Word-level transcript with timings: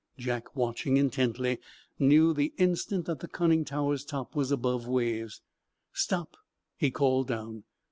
Jack, 0.17 0.55
watching 0.55 0.97
intently, 0.97 1.59
knew 1.99 2.33
the 2.33 2.55
instant 2.57 3.05
that 3.05 3.19
the 3.19 3.27
conning 3.27 3.63
tower's 3.63 4.03
top 4.03 4.35
was 4.35 4.49
above 4.51 4.87
waves. 4.87 5.41
"Stop," 5.93 6.35
he 6.75 6.89
called 6.89 7.27
down. 7.27 7.65